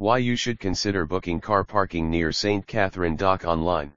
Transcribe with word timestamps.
Why 0.00 0.18
you 0.18 0.36
should 0.36 0.60
consider 0.60 1.06
booking 1.06 1.40
car 1.40 1.64
parking 1.64 2.08
near 2.08 2.30
St. 2.30 2.64
Katharine 2.64 3.16
Dock 3.16 3.44
online. 3.44 3.94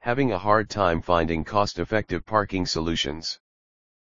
Having 0.00 0.32
a 0.32 0.38
hard 0.38 0.68
time 0.68 1.00
finding 1.00 1.44
cost-effective 1.44 2.26
parking 2.26 2.66
solutions. 2.66 3.38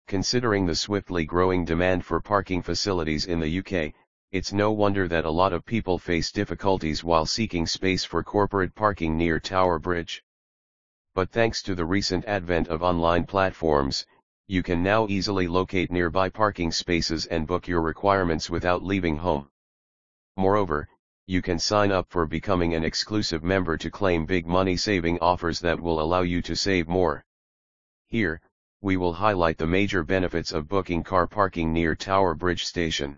Considering 0.08 0.66
the 0.66 0.73
swiftly 0.73 1.26
growing 1.26 1.66
demand 1.66 2.05
for 2.05 2.21
parking 2.21 2.62
facilities 2.62 3.26
in 3.26 3.42
the 3.42 3.60
UK, 3.60 3.94
it's 4.31 4.54
no 4.54 4.71
wonder 4.71 5.05
that 5.10 5.26
a 5.26 5.29
lot 5.29 5.52
of 5.52 5.66
people 5.66 5.97
face 6.00 6.31
difficulties 6.31 7.04
while 7.04 7.26
seeking 7.26 7.68
space 7.68 8.06
for 8.06 8.24
corporate 8.24 8.74
parking 8.74 9.18
near 9.18 9.38
Tower 9.38 9.80
Bridge. 9.80 10.24
But 11.14 11.30
thanks 11.30 11.62
to 11.64 11.76
the 11.76 11.84
recent 11.84 12.24
advent 12.24 12.70
of 12.70 12.84
online 12.84 13.26
platforms, 13.26 14.06
you 14.48 14.64
can 14.64 14.82
now 14.82 15.08
easily 15.10 15.50
locate 15.50 15.92
nearby 15.92 16.30
parking 16.30 16.72
spaces 16.72 17.26
and 17.26 17.46
book 17.46 17.68
your 17.68 17.82
requirements 17.82 18.50
without 18.50 18.82
leaving 18.82 19.18
home. 19.18 19.50
Moreover, 20.38 20.90
you 21.27 21.41
can 21.41 21.59
sign 21.59 21.91
up 21.91 22.09
for 22.09 22.26
becoming 22.26 22.73
an 22.73 22.84
exclusive 22.84 23.41
member 23.41 23.77
to 23.77 23.89
claim 23.89 24.25
big 24.25 24.45
money 24.45 24.75
saving 24.75 25.17
offers 25.20 25.61
that 25.61 25.80
will 25.80 26.02
allow 26.02 26.21
you 26.21 26.41
to 26.41 26.55
save 26.55 26.89
more. 26.89 27.23
Here, 28.08 28.41
we 28.81 28.98
will 28.98 29.13
highlight 29.13 29.58
the 29.58 29.66
major 29.66 30.03
benefits 30.03 30.52
of 30.52 30.67
booking 30.67 31.03
car 31.03 31.25
parking 31.25 31.71
near 31.71 31.95
Tower 31.95 32.35
Bridge 32.35 32.66
Station. 32.66 33.17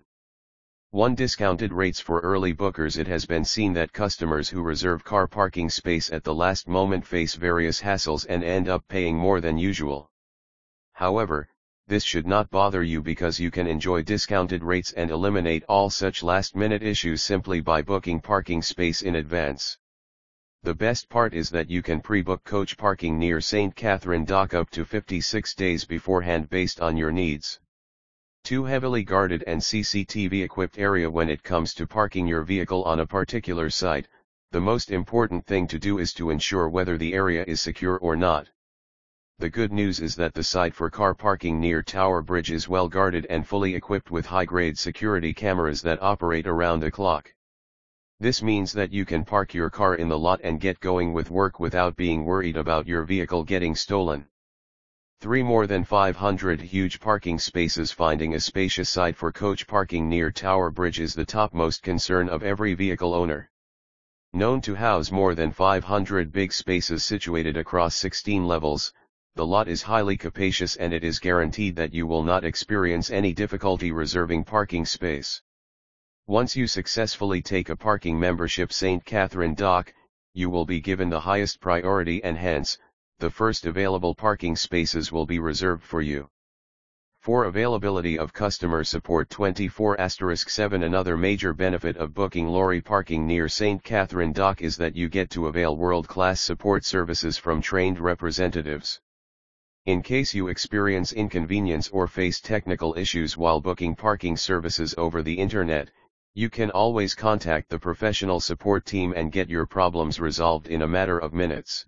1. 0.90 1.16
Discounted 1.16 1.72
rates 1.72 2.00
for 2.00 2.20
early 2.20 2.54
bookers 2.54 2.96
It 2.96 3.08
has 3.08 3.26
been 3.26 3.44
seen 3.44 3.74
that 3.74 3.92
customers 3.92 4.48
who 4.48 4.62
reserve 4.62 5.04
car 5.04 5.26
parking 5.26 5.68
space 5.68 6.10
at 6.12 6.24
the 6.24 6.34
last 6.34 6.68
moment 6.68 7.04
face 7.04 7.34
various 7.34 7.80
hassles 7.80 8.24
and 8.26 8.42
end 8.44 8.68
up 8.68 8.86
paying 8.88 9.18
more 9.18 9.40
than 9.40 9.58
usual. 9.58 10.08
However, 10.92 11.48
this 11.88 12.04
should 12.04 12.26
not 12.26 12.50
bother 12.50 12.82
you 12.82 13.00
because 13.00 13.40
you 13.40 13.50
can 13.50 13.66
enjoy 13.66 14.02
discounted 14.02 14.62
rates 14.62 14.92
and 14.92 15.10
eliminate 15.10 15.64
all 15.68 15.88
such 15.88 16.22
last-minute 16.22 16.82
issues 16.82 17.22
simply 17.22 17.60
by 17.60 17.80
booking 17.80 18.20
parking 18.20 18.60
space 18.60 19.00
in 19.00 19.16
advance. 19.16 19.78
The 20.62 20.74
best 20.74 21.08
part 21.08 21.32
is 21.32 21.48
that 21.50 21.70
you 21.70 21.82
can 21.82 22.02
pre-book 22.02 22.44
coach 22.44 22.76
parking 22.76 23.18
near 23.18 23.40
St. 23.40 23.74
Katharine 23.74 24.26
Dock 24.26 24.52
up 24.52 24.68
to 24.70 24.84
56 24.84 25.54
days 25.54 25.86
beforehand 25.86 26.50
based 26.50 26.78
on 26.80 26.96
your 26.96 27.10
needs. 27.10 27.58
Too 28.44 28.64
Heavily 28.64 29.02
guarded 29.02 29.42
and 29.46 29.60
CCTV 29.60 30.44
equipped 30.44 30.78
area 30.78 31.10
When 31.10 31.30
it 31.30 31.42
comes 31.42 31.72
to 31.74 31.86
parking 31.86 32.26
your 32.26 32.42
vehicle 32.42 32.84
on 32.84 33.00
a 33.00 33.06
particular 33.06 33.70
site, 33.70 34.08
the 34.50 34.60
most 34.60 34.90
important 34.90 35.46
thing 35.46 35.66
to 35.68 35.78
do 35.78 35.98
is 35.98 36.12
to 36.14 36.28
ensure 36.28 36.68
whether 36.68 36.98
the 36.98 37.14
area 37.14 37.44
is 37.46 37.62
secure 37.62 37.96
or 37.98 38.14
not. 38.14 38.48
The 39.40 39.48
good 39.48 39.70
news 39.70 40.00
is 40.00 40.16
that 40.16 40.34
the 40.34 40.42
site 40.42 40.74
for 40.74 40.90
car 40.90 41.14
parking 41.14 41.60
near 41.60 41.80
Tower 41.80 42.22
Bridge 42.22 42.50
is 42.50 42.68
well 42.68 42.88
guarded 42.88 43.24
and 43.30 43.46
fully 43.46 43.76
equipped 43.76 44.10
with 44.10 44.26
high-grade 44.26 44.76
security 44.76 45.32
cameras 45.32 45.80
that 45.82 46.02
operate 46.02 46.48
around 46.48 46.80
the 46.80 46.90
clock. 46.90 47.32
This 48.18 48.42
means 48.42 48.72
that 48.72 48.92
you 48.92 49.04
can 49.04 49.24
park 49.24 49.54
your 49.54 49.70
car 49.70 49.94
in 49.94 50.08
the 50.08 50.18
lot 50.18 50.40
and 50.42 50.60
get 50.60 50.80
going 50.80 51.12
with 51.12 51.30
work 51.30 51.60
without 51.60 51.94
being 51.94 52.24
worried 52.24 52.56
about 52.56 52.88
your 52.88 53.04
vehicle 53.04 53.44
getting 53.44 53.76
stolen. 53.76 54.26
3. 55.20 55.44
More 55.44 55.68
than 55.68 55.84
500 55.84 56.60
huge 56.60 56.98
parking 56.98 57.38
spaces 57.38 57.92
Finding 57.92 58.34
a 58.34 58.40
spacious 58.40 58.90
site 58.90 59.14
for 59.14 59.30
coach 59.30 59.68
parking 59.68 60.08
near 60.08 60.32
Tower 60.32 60.72
Bridge 60.72 60.98
is 60.98 61.14
the 61.14 61.24
topmost 61.24 61.84
concern 61.84 62.28
of 62.28 62.42
every 62.42 62.74
vehicle 62.74 63.14
owner. 63.14 63.48
Known 64.32 64.60
to 64.62 64.74
house 64.74 65.12
more 65.12 65.36
than 65.36 65.52
500 65.52 66.32
big 66.32 66.52
spaces 66.52 67.04
situated 67.04 67.56
across 67.56 67.94
16 67.94 68.44
levels, 68.44 68.92
the 69.38 69.46
lot 69.46 69.68
is 69.68 69.82
highly 69.82 70.16
capacious 70.16 70.74
and 70.74 70.92
it 70.92 71.04
is 71.04 71.20
guaranteed 71.20 71.76
that 71.76 71.94
you 71.94 72.08
will 72.08 72.24
not 72.24 72.44
experience 72.44 73.08
any 73.08 73.32
difficulty 73.32 73.92
reserving 73.92 74.42
parking 74.42 74.84
space. 74.84 75.40
Once 76.26 76.56
you 76.56 76.66
successfully 76.66 77.40
take 77.40 77.68
a 77.68 77.76
parking 77.76 78.18
membership 78.18 78.72
St. 78.72 79.04
Katharine 79.04 79.54
Dock, 79.54 79.94
you 80.34 80.50
will 80.50 80.66
be 80.66 80.80
given 80.80 81.08
the 81.08 81.20
highest 81.20 81.60
priority 81.60 82.20
and 82.24 82.36
hence, 82.36 82.78
the 83.20 83.30
first 83.30 83.64
available 83.64 84.12
parking 84.12 84.56
spaces 84.56 85.12
will 85.12 85.24
be 85.24 85.38
reserved 85.38 85.84
for 85.84 86.02
you. 86.02 86.28
For 87.20 87.44
availability 87.44 88.18
of 88.18 88.32
customer 88.32 88.82
support 88.82 89.28
24*7 89.28 90.84
Another 90.84 91.16
major 91.16 91.54
benefit 91.54 91.96
of 91.96 92.12
booking 92.12 92.48
lorry 92.48 92.80
parking 92.80 93.24
near 93.24 93.48
St. 93.48 93.84
Katharine 93.84 94.32
Dock 94.32 94.62
is 94.62 94.76
that 94.78 94.96
you 94.96 95.08
get 95.08 95.30
to 95.30 95.46
avail 95.46 95.76
world-class 95.76 96.40
support 96.40 96.84
services 96.84 97.38
from 97.38 97.62
trained 97.62 98.00
representatives. 98.00 99.00
In 99.88 100.02
case 100.02 100.34
you 100.34 100.48
experience 100.48 101.14
inconvenience 101.14 101.88
or 101.88 102.06
face 102.06 102.42
technical 102.42 102.94
issues 102.98 103.38
while 103.38 103.58
booking 103.58 103.96
parking 103.96 104.36
services 104.36 104.94
over 104.98 105.22
the 105.22 105.38
internet, 105.38 105.90
you 106.34 106.50
can 106.50 106.70
always 106.70 107.14
contact 107.14 107.70
the 107.70 107.78
professional 107.78 108.38
support 108.38 108.84
team 108.84 109.14
and 109.16 109.32
get 109.32 109.48
your 109.48 109.64
problems 109.64 110.20
resolved 110.20 110.66
in 110.68 110.82
a 110.82 110.86
matter 110.86 111.18
of 111.18 111.32
minutes. 111.32 111.86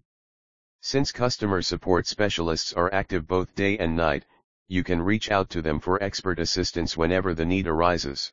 Since 0.81 1.13
customer 1.13 1.61
support 1.61 2.07
specialists 2.07 2.73
are 2.73 2.91
active 2.91 3.27
both 3.27 3.55
day 3.55 3.77
and 3.77 3.95
night, 3.95 4.25
you 4.67 4.83
can 4.83 5.03
reach 5.03 5.31
out 5.31 5.51
to 5.51 5.61
them 5.61 5.79
for 5.79 6.03
expert 6.03 6.39
assistance 6.39 6.97
whenever 6.97 7.35
the 7.35 7.45
need 7.45 7.67
arises. 7.67 8.33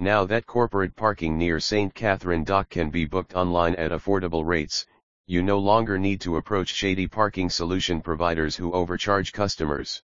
Now 0.00 0.24
that 0.24 0.46
corporate 0.46 0.96
parking 0.96 1.38
near 1.38 1.60
St. 1.60 1.94
Katharine 1.94 2.42
Dock 2.42 2.68
can 2.68 2.90
be 2.90 3.04
booked 3.04 3.36
online 3.36 3.76
at 3.76 3.92
affordable 3.92 4.44
rates, 4.44 4.86
you 5.26 5.42
no 5.42 5.58
longer 5.58 5.98
need 5.98 6.20
to 6.20 6.36
approach 6.36 6.68
shady 6.68 7.06
parking 7.06 7.48
solution 7.48 8.00
providers 8.00 8.56
who 8.56 8.72
overcharge 8.72 9.32
customers. 9.32 10.02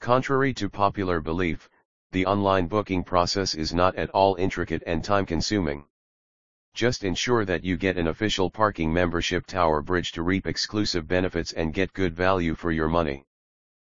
Contrary 0.00 0.52
to 0.52 0.68
popular 0.68 1.20
belief, 1.20 1.70
the 2.10 2.26
online 2.26 2.66
booking 2.66 3.04
process 3.04 3.54
is 3.54 3.72
not 3.72 3.96
at 3.96 4.10
all 4.10 4.34
intricate 4.34 4.82
and 4.86 5.04
time-consuming. 5.04 5.84
Just 6.74 7.04
ensure 7.04 7.44
that 7.44 7.62
you 7.62 7.76
get 7.76 7.96
an 7.96 8.08
official 8.08 8.50
parking 8.50 8.92
membership 8.92 9.46
Tower 9.46 9.80
Bridge 9.80 10.10
to 10.12 10.22
reap 10.22 10.46
exclusive 10.46 11.06
benefits 11.06 11.52
and 11.52 11.72
get 11.72 11.92
good 11.92 12.14
value 12.14 12.54
for 12.54 12.72
your 12.72 12.88
money. 12.88 13.24